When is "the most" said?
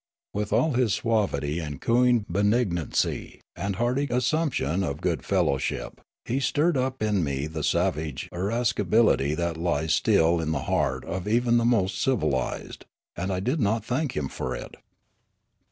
11.57-12.01